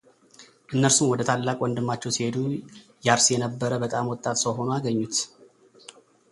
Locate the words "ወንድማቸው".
1.63-2.13